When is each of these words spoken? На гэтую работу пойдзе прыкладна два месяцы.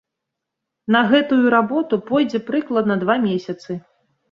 На 0.95 1.01
гэтую 1.11 1.43
работу 1.57 2.01
пойдзе 2.09 2.43
прыкладна 2.49 3.01
два 3.05 3.21
месяцы. 3.29 3.81